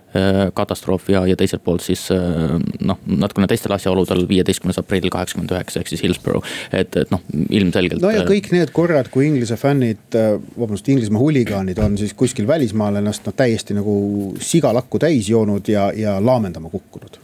[0.54, 5.92] katastroof ja, ja teiselt poolt siis noh, natukene teistel asjaoludel viieteistkümnes aprill kaheksakümmend üheksa ehk
[5.92, 8.02] siis Hillsborough et, et noh, ilmselgelt.
[8.04, 12.14] no ja äh, kõik need korrad, kui Inglise fännid, äh, vabandust, Inglismaa huligaanid on siis
[12.18, 13.96] kuskil välismaal ennast noh täiesti nagu
[14.42, 17.20] sigalakku täis joonud ja, ja laamendama kukkunud.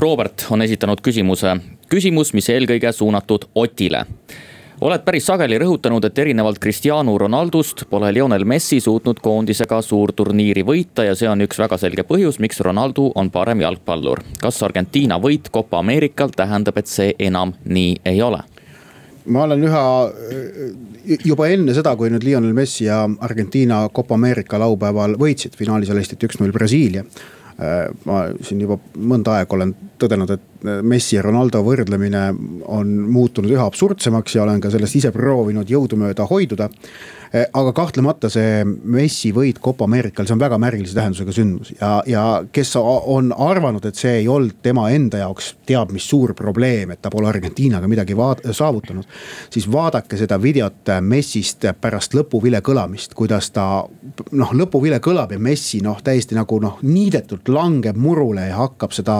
[0.00, 1.54] Robert on esitanud küsimuse,
[1.90, 4.04] küsimus, mis eelkõige suunatud Otile
[4.84, 11.06] oled päris sageli rõhutanud, et erinevalt Cristiano Ronaldost pole Lionel Messi suutnud koondisega suurturniiri võita
[11.06, 14.20] ja see on üks väga selge põhjus, miks Ronaldo on parem jalgpallur.
[14.40, 18.42] kas Argentiina võit Copa Americal tähendab, et see enam nii ei ole?
[19.24, 19.84] ma olen üha,
[21.24, 26.28] juba enne seda, kui nüüd Lionel Messi ja Argentiina Copa America laupäeval võitsid, finaalis alistati
[26.28, 27.43] üks-null Brasiilia Äh,
[28.04, 32.22] ma siin juba mõnda aega olen tõdenud, et Messi ja Ronaldo võrdlemine
[32.72, 36.70] on muutunud üha absurdsemaks ja olen ka sellest ise proovinud jõudumööda hoiduda.
[37.34, 41.96] Eh, aga kahtlemata see Messi võit Copa Americal, see on väga märgilise tähendusega sündmus ja,
[42.06, 42.22] ja
[42.54, 47.00] kes on arvanud, et see ei olnud tema enda jaoks teab mis suur probleem, et
[47.02, 48.14] ta pole Argentiinaga midagi
[48.54, 49.08] saavutanud.
[49.50, 55.82] siis vaadake seda videot Messist pärast lõpuvile kõlamist, kuidas ta noh, lõpuvile kõlab ja Messi
[55.82, 59.16] noh, täiesti nagu noh, niidetult langeb murule ja hakkab seda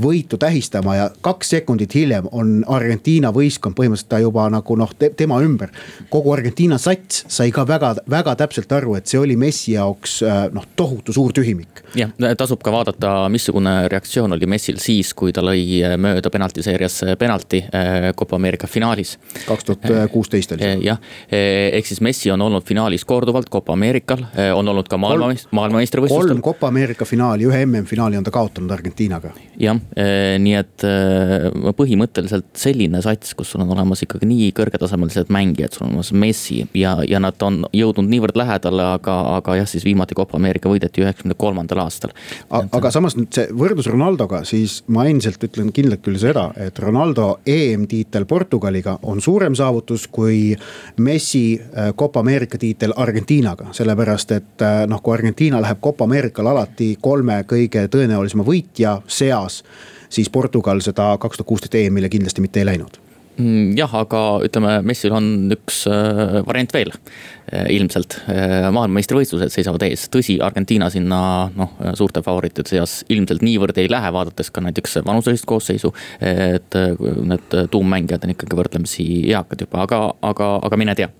[0.00, 5.10] võitu tähistama ja kaks sekundit hiljem on Argentiina võistkond põhimõtteliselt ta juba nagu noh te,,
[5.10, 5.74] tema ümber.
[6.14, 10.42] kogu Argentiina sats sai ka väga, väga täpselt aru, et see oli Messi jaoks äh,
[10.52, 11.82] noh, tohutu suur tühimik.
[11.96, 17.62] jah, tasub ka vaadata, missugune reaktsioon oli Messil siis, kui ta lõi mööda penaltiseerias penalti
[18.18, 19.16] Copa Ameerika finaalis.
[19.46, 20.78] kaks tuhat kuusteist oli see.
[20.84, 21.00] jah,
[21.30, 24.24] ehk siis Messi on olnud finaalis korduvalt Copa Ameerikal,
[24.54, 26.34] on olnud ka maailma, maailmameistrivõistlustel.
[26.34, 29.32] kolm Copa Ameerika finaali, ühe MM-finaali on ta kaotanud Argentiinaga.
[29.60, 29.80] jah,
[30.44, 30.86] nii et
[31.80, 36.62] põhimõtteliselt selline sats, kus sul on olemas ikkagi nii kõrgetasemelised mängijad, sul on olemas Messi
[36.76, 41.04] ja, ja nad on jõudnud niivõrd lähedale, aga, aga jah, siis viimati Copa Ameerika võideti
[41.04, 42.14] üheksakümne kolmandal aastal.
[42.50, 47.40] aga samas nüüd see võrdlus Ronaldoga, siis ma endiselt ütlen kindlalt küll seda, et Ronaldo
[47.46, 50.56] EM-tiitel Portugaliga on suurem saavutus kui
[50.98, 56.50] Messi äh, Copa Ameerika tiitel Argentiinaga, sellepärast et äh, noh, kui Argentiina läheb Copa Ameerikal
[56.50, 59.62] alati kolme kõige tõenäolisema võitja seas
[60.10, 63.00] siis Portugal seda kaks tuhat kuusteist EM-ile kindlasti mitte ei läinud
[63.76, 68.18] jah, aga ütleme, Messil on üks äh, variant veel äh, ilmselt.
[68.30, 71.20] Äh, maailmameistrivõistlused seisavad ees, tõsi, Argentiina sinna
[71.56, 75.92] noh, suurte favoriitide seas ilmselt niivõrd ei lähe, vaadates ka näiteks vanuselist koosseisu.
[76.20, 81.10] et need tuummängijad on ikkagi võrdlemisi eakad juba, aga, aga, aga mine tea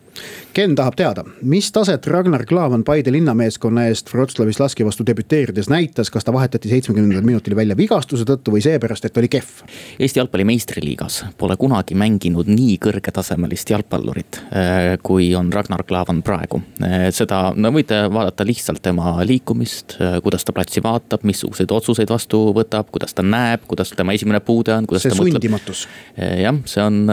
[0.50, 6.10] Ken tahab teada, mis taset Ragnar Klavan Paide linnameeskonna eest Wroclawis laski vastu debüteerides näitas,
[6.10, 9.60] kas ta vahetati seitsmekümnendal minutil välja vigastuse tõttu või seepärast, et oli kehv?
[10.02, 16.64] Eesti jalgpalli meistriliigas pole kunagi mänginud nii kõrgetasemelist jalgpallurit, äh, kui on Ragnar Klavan praegu.
[16.82, 22.10] Äh, seda, no võite vaadata lihtsalt tema liikumist, äh, kuidas ta platsi vaatab, missuguseid otsuseid
[22.10, 24.90] vastu võtab, kuidas ta näeb, kuidas tema esimene puude on.
[24.98, 25.86] see sundimatus.
[26.18, 27.06] jah, see on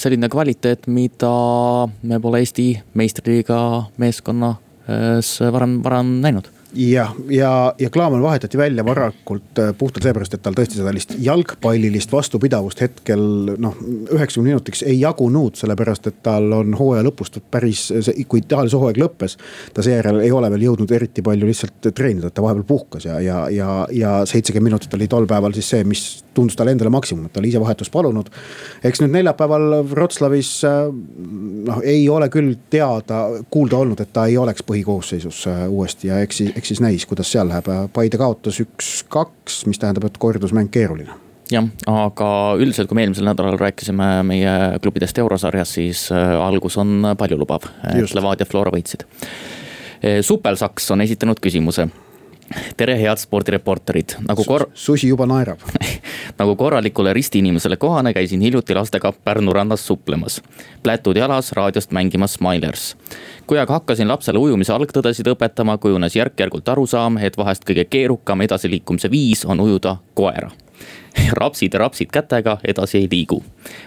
[0.00, 1.36] selline kvaliteet, mida
[2.02, 3.58] me pole Eesti meistriliiga
[3.98, 10.42] meeskonnas varem, varem näinud jah, ja, ja Klaaman vahetati välja varakult äh, puhtalt seepärast, et
[10.42, 13.22] tal tõesti sellist jalgpallilist vastupidavust hetkel
[13.60, 13.76] noh,
[14.12, 17.88] üheksakümne minutiks ei jagunud, sellepärast et tal on hooaja lõpust päris,
[18.28, 19.38] kui Itaalias hooaeg lõppes.
[19.74, 23.20] ta seejärel ei ole veel jõudnud eriti palju lihtsalt treenida, et ta vahepeal puhkas ja,
[23.20, 26.04] ja, ja, ja seitsekümmend minutit oli tol päeval siis see, mis
[26.38, 28.30] tundus talle endale maksimum, et ta oli ise vahetust palunud.
[28.84, 30.80] eks nüüd neljapäeval Wroclawis äh,
[31.68, 36.20] noh, ei ole küll teada, kuulda olnud, et ta ei oleks põhikoosseisus äh, uuesti ja
[36.24, 41.16] eks eks siis näis, kuidas seal läheb, Paide kaotas üks-kaks, mis tähendab, et kordusmäng keeruline
[41.52, 47.14] jah, aga üldiselt, kui me eelmisel nädalal rääkisime meie klubidest eurosarjas, siis äh, algus on
[47.18, 47.70] paljulubav,
[48.14, 49.08] Levadia Flora võitsid.
[50.22, 51.88] Supelsaks on esitanud küsimuse
[52.76, 54.68] tere, head spordireporterid, nagu kor-.
[54.74, 55.62] susi juba naerab
[56.40, 60.42] nagu korralikule ristiinimesele kohane, käisin hiljuti lastega Pärnu rannas suplemas.
[60.82, 62.96] plätud jalas, raadiost mängimas Smilers.
[63.46, 69.10] kui aga hakkasin lapsele ujumise algtõdesid õpetama, kujunes järk-järgult arusaam, et vahest kõige keerukam edasiliikumise
[69.10, 70.50] viis on ujuda koera
[71.40, 73.42] rapsid ja rapsid kätega, edasi ei liigu.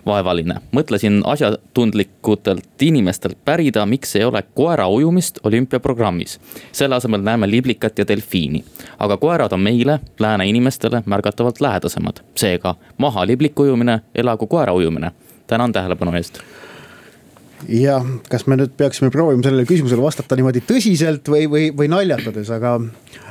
[0.05, 6.39] vaevaline, mõtlesin asjatundlikutelt inimestelt pärida, miks ei ole koera ujumist olümpiaprogrammis.
[6.71, 8.63] selle asemel näeme liblikat ja delfiini.
[8.99, 12.19] aga koerad on meile, lääne inimestele märgatavalt lähedasemad.
[12.35, 15.11] seega maha libliku ujumine, elagu koera ujumine.
[15.47, 16.39] tänan tähelepanu eest
[17.69, 22.49] jah, kas me nüüd peaksime proovima sellele küsimusele vastata niimoodi tõsiselt või, või, või naljatades,
[22.53, 22.77] aga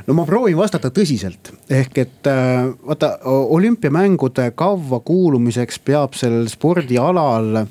[0.07, 1.53] no ma proovin vastata tõsiselt.
[1.71, 7.65] ehk et äh, vaata olümpiamängude kavva kuulumiseks peab sellel spordialal,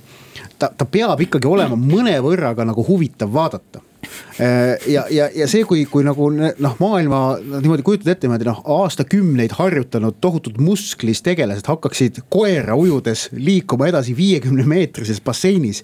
[0.57, 3.81] ta, ta peab ikkagi olema mõnevõrra ka nagu huvitav vaadata
[4.39, 8.63] äh, ja, ja, ja see, kui, kui nagu noh, maailma niimoodi kujutad ette niimoodi noh,
[8.79, 15.83] aastakümneid harjutanud tohutud musklis tegelased hakkaksid koera ujudes liikuma edasi viiekümne meetrises basseinis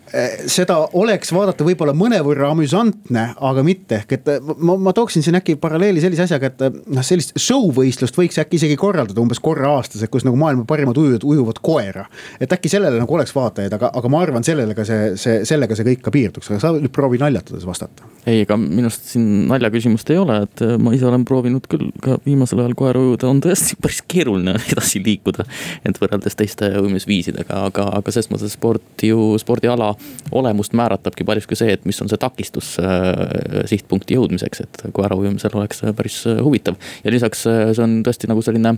[0.51, 5.37] seda oleks vaadata võib-olla mõnevõrra amüsantne, aga mitte, ehk et eh, ma, ma tooksin siin
[5.39, 9.39] äkki paralleeli sellise asjaga, et eh, noh, sellist show võistlust võiks äkki isegi korraldada umbes
[9.43, 12.05] korra aastas, kus nagu maailma parimad ujujad ujuvad koera.
[12.39, 15.77] et äkki sellele nagu oleks vaatajaid, aga, aga ma arvan, sellele ka see, see, sellega
[15.77, 18.07] see kõik ka piirduks, aga sa nüüd proovi naljatades vastata.
[18.25, 22.19] ei, ega minu arust siin naljaküsimust ei ole, et ma ise olen proovinud küll ka
[22.25, 25.47] viimasel ajal koera ujuda, on tõesti päris keeruline edasi liikuda.
[25.87, 29.93] et võrreldes teiste ujumisviisidega, aga, aga selles mõttes sport ju, spordiala
[30.31, 35.85] olemust määratabki paljuski see, et mis on see takistus äh, sihtpunkti jõudmiseks, et koeraujumisel oleks
[35.97, 36.79] päris äh, huvitav.
[37.03, 38.77] ja lisaks äh, see on tõesti nagu selline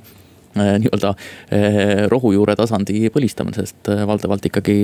[0.54, 1.16] nii-öelda
[2.12, 4.76] rohujuure tasandi põlistamine, sest valdavalt ikkagi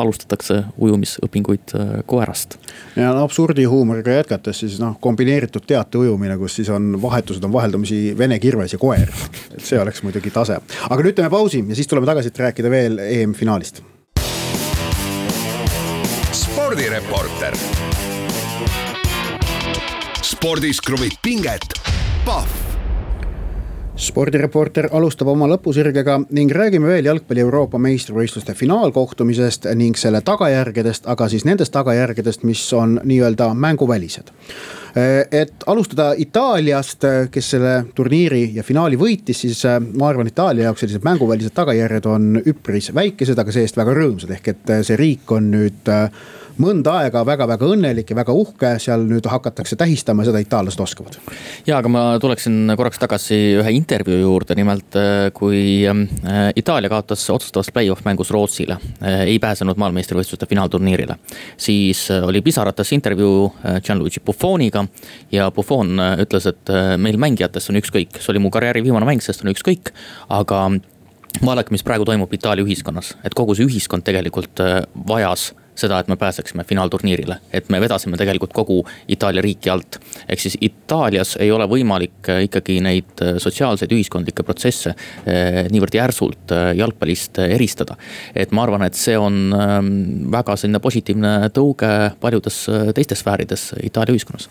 [0.00, 1.74] alustatakse ujumisõpinguid
[2.08, 2.56] koerast.
[2.96, 8.14] ja no absurdihuumoriga jätkates siis noh, kombineeritud teate ujumine, kus siis on vahetused on vaheldumisi
[8.16, 9.12] vene kirves ja koer.
[9.52, 10.56] et see oleks muidugi tase,
[10.88, 13.84] aga nüüd teeme pausi ja siis tuleme tagasi, et rääkida veel EM-finaalist
[16.50, 17.54] spordireporter.
[20.22, 21.78] spordis kruvib pinget,
[22.26, 22.70] Pahv
[24.00, 31.28] spordireporter alustab oma lõpusirgega ning räägime veel jalgpalli Euroopa meistrivõistluste finaalkohtumisest ning selle tagajärgedest, aga
[31.28, 34.32] siis nendest tagajärgedest, mis on nii-öelda mänguvälised.
[35.30, 41.04] et alustada Itaaliast, kes selle turniiri ja finaali võitis, siis ma arvan, Itaalia jaoks sellised
[41.04, 45.92] mänguvälised tagajärjed on üpris väikesed, aga see-eest väga rõõmsad, ehk et see riik on nüüd
[46.60, 51.16] mõnda aega väga-väga õnnelik ja väga uhke, seal nüüd hakatakse tähistama seda itaallased oskavad.
[51.66, 57.24] ja, aga ma tuleksin korraks tagasi ühe intervjuu juurde, nimelt äh, kui äh, Itaalia kaotas
[57.32, 61.16] otsustavas play-off mängus Rootsile, äh, ei pääsenud maailmameistrivõistluste finaalturniirile.
[61.56, 63.52] siis oli pisarates intervjuu
[63.84, 64.84] Gianluigi Buffoniga
[65.32, 69.44] ja Buffon ütles, et meil mängijatest on ükskõik, see oli mu karjääri viimane mäng, sest
[69.44, 69.92] on ükskõik,
[70.28, 70.66] aga
[71.44, 74.62] vaadake, mis praegu toimub Itaalia ühiskonnas, et kogu see ühiskond tegelikult
[75.08, 77.36] vajas seda, et me pääseksime finaalturniirile.
[77.52, 79.98] et me vedasime tegelikult kogu Itaalia riiki alt.
[80.28, 85.94] ehk siis Itaalias ei ole võimalik äh, ikkagi neid äh, sotsiaalseid, ühiskondlikke protsesse äh, niivõrd
[85.94, 87.96] järsult jalgpallist eristada.
[88.34, 89.90] et ma arvan, et see on ähm,
[90.32, 94.48] väga selline positiivne tõuge paljudes teistes sfäärides Itaalia ühiskonnas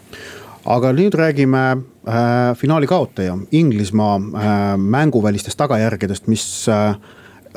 [0.70, 6.96] aga nüüd räägime äh, finaali kaotaja, Inglismaa äh, mänguvälistest tagajärgedest, mis äh,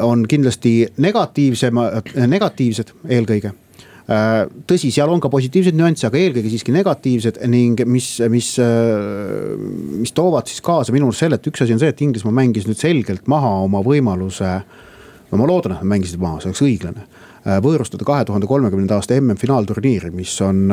[0.01, 1.89] on kindlasti negatiivsema,
[2.27, 3.53] negatiivsed eelkõige
[4.11, 9.53] Äh, tõsi, seal on ka positiivseid nüansse, aga eelkõige siiski negatiivsed ning mis, mis, äh,
[10.03, 12.67] mis toovad siis kaasa minu arust selle, et üks asi on see, et Inglismaa mängis
[12.67, 14.57] nüüd selgelt maha oma võimaluse.
[15.31, 18.99] no ma loodan, et nad mängisid maha, see oleks õiglane äh, võõrustada kahe tuhande kolmekümnenda
[18.99, 20.67] aasta MM-finaalturniiri, mis on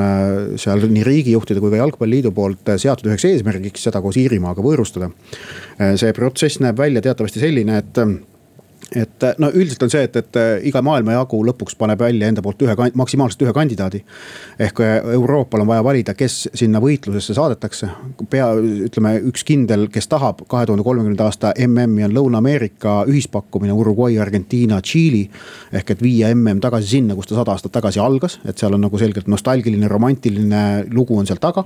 [0.58, 5.12] seal nii riigijuhtide kui ka jalgpalliliidu poolt seatud üheks eesmärgiks seda koos Iirimaaga võõrustada.
[6.02, 8.04] see protsess näeb välja teatavasti selline, et
[8.96, 12.62] et no üldiselt on see, et, et äh, iga maailmajagu lõpuks paneb välja enda poolt
[12.66, 14.02] ühe, maksimaalselt ühe kandidaadi.
[14.60, 17.90] ehk äh, Euroopal on vaja valida, kes sinna võitlusesse saadetakse.
[18.30, 18.48] pea,
[18.90, 24.82] ütleme üks kindel, kes tahab kahe tuhande kolmekümnenda aasta MM-i on Lõuna-Ameerika ühispakkumine Uruguay, Argentiina,
[24.82, 25.30] Tšiili.
[25.74, 28.82] ehk et viia MM tagasi sinna, kus ta sada aastat tagasi algas, et seal on
[28.82, 31.66] nagu selgelt nostalgiline, romantiline lugu on seal taga.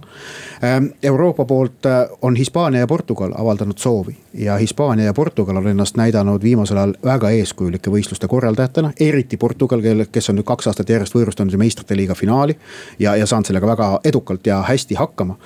[0.64, 5.68] Ähm, Euroopa poolt äh, on Hispaania ja Portugal avaldanud soovi ja Hispaania ja Portugal on
[5.68, 10.70] ennast näidanud viimasel ajal väga eeskujulike võistluste korraldajatena, eriti Portugal, kel, kes on nüüd kaks
[10.72, 12.58] aastat järjest võõrustanud meistrite liiga finaali.
[13.00, 15.38] ja, ja saanud sellega väga edukalt ja hästi hakkama.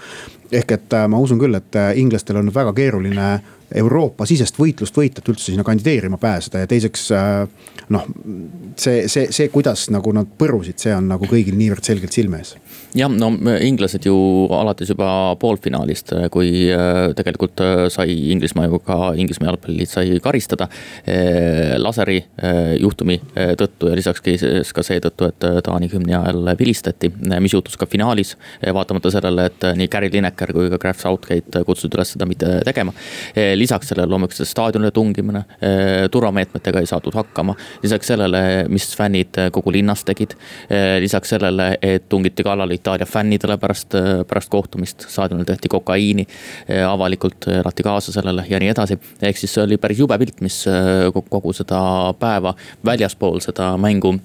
[0.52, 3.28] ehk et äh, ma usun küll, et äh, inglastel on väga keeruline
[3.76, 8.06] Euroopa-sisest võitlust võita, et üldse sinna kandideerima pääseda ja teiseks äh, noh.
[8.80, 12.54] see, see, see, kuidas nagu nad põrusid, see on nagu kõigil niivõrd selgelt silme ees.
[12.96, 14.16] jah, no inglased ju
[14.56, 15.10] alates juba
[15.42, 20.70] poolfinaalist, kui äh, tegelikult äh, sai Inglismaa ju ka, Inglismaa jalgpalliliit sai karistada.
[21.78, 22.18] laseri
[22.80, 23.18] juhtumi
[23.60, 24.22] tõttu ja lisaks
[24.76, 27.10] ka seetõttu, et Taani hümni ajal vilistati,
[27.42, 28.36] mis juhtus ka finaalis.
[28.74, 32.94] vaatamata sellele, et nii Gary Lineker kui ka Graf Southgate kutsusid üles seda mitte tegema
[33.60, 37.56] lisaks sellele loomulikult staadionile tungimine, eh, turvameetmetega ei saadud hakkama.
[37.84, 40.36] lisaks sellele, mis fännid eh, kogu linnas tegid.
[40.70, 43.96] Eh, lisaks sellele, et tungiti kallale Itaalia fännidele pärast,
[44.28, 46.28] pärast kohtumist, staadionil tehti kokaiini.
[46.88, 50.66] avalikult elati kaasa sellele ja nii edasi, ehk siis see oli päris jube pilt, mis
[51.30, 51.80] kogu seda
[52.20, 52.54] päeva
[52.86, 54.18] väljaspool seda mängu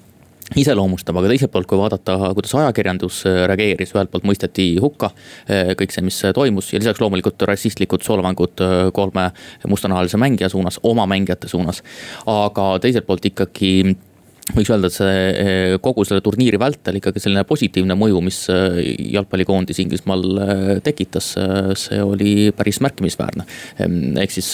[0.59, 5.73] iseloomustab, aga teiselt poolt, kui vaadata, kuidas ajakirjandus äh, reageeris, ühelt poolt mõisteti hukka äh,
[5.79, 9.29] kõik see, mis toimus ja lisaks loomulikult rassistlikud solvangud äh, kolme
[9.69, 11.83] mustanahalise mängija suunas, oma mängijate suunas.
[12.29, 13.73] aga teiselt poolt ikkagi
[14.53, 20.25] võiks öelda, et see kogu selle turniiri vältel ikkagi selline positiivne mõju, mis jalgpallikoondis Inglismaal
[20.83, 21.31] tekitas,
[21.79, 23.47] see oli päris märkimisväärne.
[24.19, 24.51] Ehk siis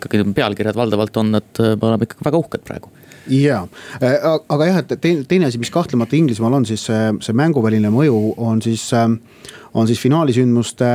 [0.00, 2.97] ikkagi pealkirjad valdavalt on, et me oleme ikkagi väga uhked praegu
[3.28, 3.62] ja,
[4.02, 7.90] äh, aga jah, et teine, teine asi, mis kahtlemata Inglismaal on siis see, see mänguväline
[7.94, 9.08] mõju on siis, äh,
[9.74, 10.92] on siis finaalisündmuste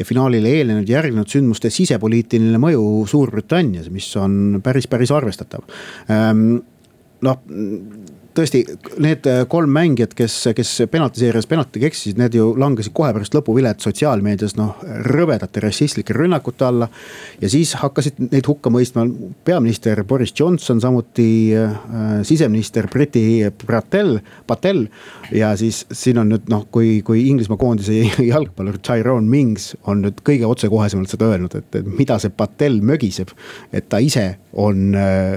[0.00, 5.66] ja finaalile eelnenud, järgnenud sündmuste sisepoliitiline mõju Suurbritannias, mis on päris, päris arvestatav.
[6.08, 6.62] Ähm,
[7.20, 7.42] noh
[8.36, 8.62] tõesti,
[9.02, 13.82] need äh, kolm mängijat, kes, kes penaltiseerias penaltiga eksisid, need ju langesid kohe pärast lõpuvilet
[13.82, 16.88] sotsiaalmeedias noh, rõvedate rassistlike rünnakute alla.
[17.40, 19.06] ja siis hakkasid neid hukka mõistma
[19.44, 21.76] peaminister Boris Johnson, samuti äh,
[22.26, 24.86] siseminister Briti Patel, Patel.
[25.32, 27.96] ja siis siin on nüüd noh, kui, kui Inglismaa koondise
[28.32, 33.34] jalgpallur Tyrone Mings on nüüd kõige otsekohesemalt seda öelnud, et, mida see Patel mögiseb.
[33.72, 35.36] et ta ise on äh,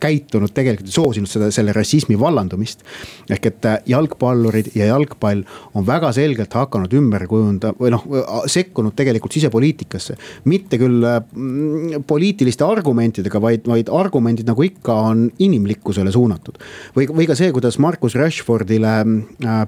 [0.00, 2.84] käitunud tegelikult, soosinud seda, selle rassismi rassismi vallandumist.
[3.30, 5.42] ehk et äh, jalgpallurid ja jalgpall
[5.74, 8.04] on väga selgelt hakanud ümber kujunda- või noh,
[8.46, 10.16] sekkunud tegelikult sisepoliitikasse.
[10.44, 16.58] mitte küll mm, poliitiliste argumentidega, vaid, vaid argumendid nagu ikka on inimlikkusele suunatud.
[16.96, 19.04] või, või ka see, kuidas Marcus Rashfordile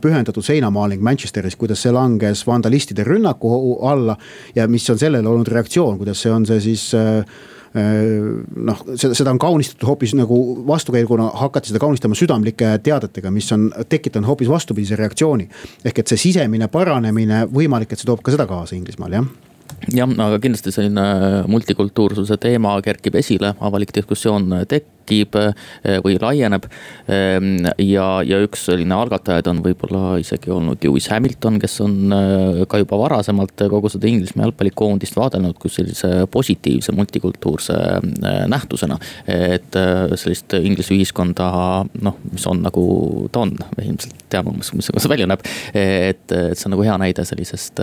[0.01, 4.17] pühendatud seinamaaling Manchesteris, kuidas see langes vandalistide rünnaku alla
[4.55, 7.25] ja mis on sellele olnud reaktsioon, kuidas see on see siis äh, äh,
[7.75, 13.69] noh, seda, seda on kaunistatud hoopis nagu vastukäiguna hakati seda kaunistama südamlike teadetega, mis on
[13.89, 15.49] tekitanud hoopis vastupidise reaktsiooni.
[15.85, 19.31] ehk et see sisemine paranemine, võimalik, et see toob ka seda kaasa Inglismaal, jah
[19.95, 21.05] jah, aga kindlasti selline
[21.49, 26.67] multikultuursuse teema kerkib esile, avalik diskussioon tekib tekib eh, või laieneb.
[27.11, 32.63] Ehm, ja, ja üks selline algatajaid on võib-olla isegi olnud Lewis Hamilton, kes on eh,
[32.71, 38.99] ka juba varasemalt kogu seda Inglismaa jalgpallikoondist vaadelnud kui sellise positiivse multikultuurse eh, nähtusena.
[39.31, 39.77] et
[40.19, 41.47] sellist Inglise ühiskonda
[42.03, 42.85] noh, mis on nagu
[43.33, 45.45] ta on, me ilmselt teame umbes, mis see välja näeb.
[45.75, 47.81] et, et see on nagu hea näide sellisest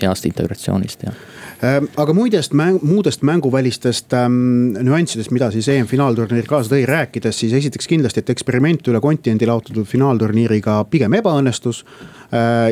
[0.00, 1.14] heast integratsioonist ja
[1.60, 7.54] Ehm, aga muidest mäng, muudest mänguvälistest ähm, nüanssidest, mida siis EM-finaalturniir kaasa tõi, rääkides, siis
[7.56, 11.84] esiteks kindlasti, et eksperiment üle kontinendi laotatud finaalturniiriga pigem ebaõnnestus.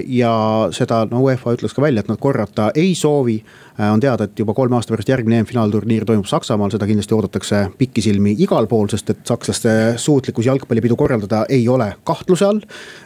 [0.06, 0.32] Ja
[0.70, 3.40] seda no UEFA ütles ka välja, et nad korrata ei soovi
[3.80, 7.60] Äh, on teada, et juba kolme aasta pärast järgmine EM-finaalturniir toimub Saksamaal, seda kindlasti oodatakse
[7.78, 12.58] pikisilmi igal pool, sest et sakslaste suutlikkus jalgpallipidu korraldada ei ole kahtluse all.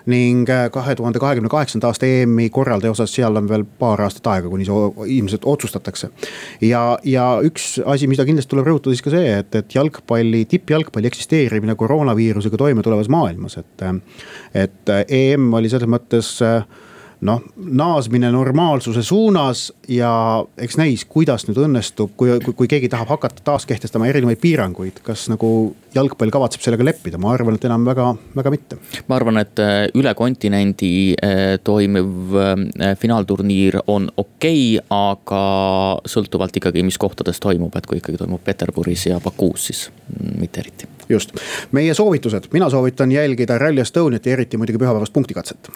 [0.06, 4.30] ning äh, kahe tuhande kahekümne kaheksanda aasta EM-i korraldaja osas, seal on veel paar aastat
[4.32, 4.88] aega, kuni see
[5.18, 6.08] ilmselt otsustatakse.
[6.64, 11.12] ja, ja üks asi, mida kindlasti tuleb rõhutada siis ka see, et, et jalgpalli, tippjalgpalli
[11.12, 13.86] eksisteerimine koroonaviirusega toimetulevas maailmas, et.
[14.56, 16.32] et EM oli selles mõttes
[17.22, 20.10] noh, naasmine normaalsuse suunas ja
[20.58, 24.98] eks näis, kuidas nüüd õnnestub, kui, kui, kui keegi tahab hakata taas kehtestama erinevaid piiranguid,
[25.06, 25.50] kas nagu
[25.94, 28.78] jalgpall kavatseb sellega leppida, ma arvan, et enam väga, väga mitte.
[29.06, 35.44] ma arvan, et äh, üle kontinendi äh, toimuv äh, finaalturniir on okei okay,, aga
[36.08, 40.64] sõltuvalt ikkagi, mis kohtades toimub, et kui ikkagi toimub Peterburis ja Bakuus, siis mm, mitte
[40.64, 41.36] eriti just,
[41.72, 45.70] meie soovitused, mina soovitan jälgida Rally Estoniat ja eriti muidugi pühapäevast punktikatset.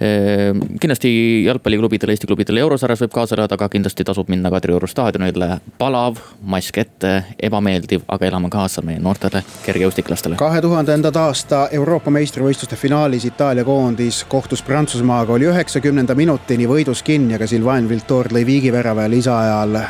[0.00, 5.60] Ehm, kindlasti jalgpalliklubidele, Eesti klubidele eurosarjas võib kaasa elada, aga kindlasti tasub minna Kadrioru staadionile.
[5.78, 10.36] palav, mask ette, ebameeldiv, aga elame kaasa meie noortele kergejõustiklastele.
[10.36, 17.34] kahe tuhandendad aasta Euroopa meistrivõistluste finaalis Itaalia koondis kohtus Prantsusmaaga, oli üheksakümnenda minutini võidus kinni,
[17.34, 19.80] aga Sylvain Viltor lõi viigivärava ja lisaajal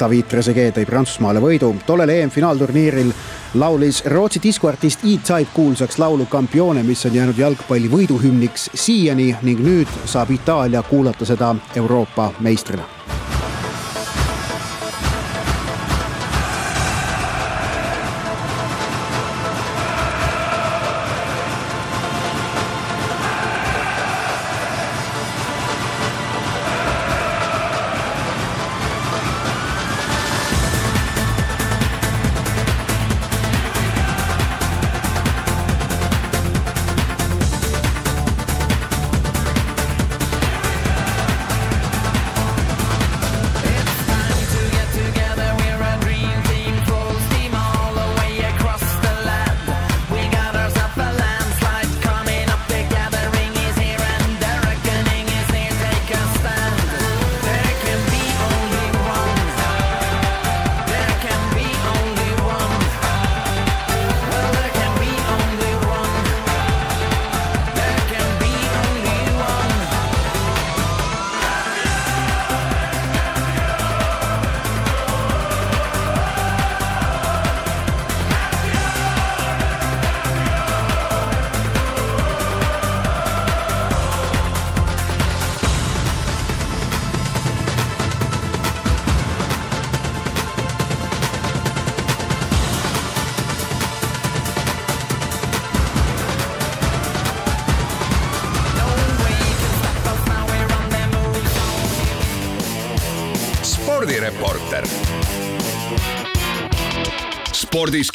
[0.00, 1.74] David Trezeguet tõi Prantsusmaale võidu.
[1.86, 3.12] tollel EM-finaalturniiril
[3.54, 9.98] laulis Rootsi diskoartist E-Type kuulsaks laulu Campione, mis on jäänud jalgpalli võiduhümniks siiani ning nüüd
[10.08, 12.97] saab Itaalia kuulata seda Euroopa meistrina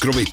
[0.03, 0.32] spordiks